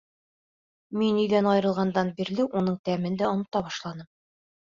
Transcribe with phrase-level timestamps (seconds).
[1.01, 4.09] Мин өйҙән айырылғандан бирле уның тәмен дә онота башланым.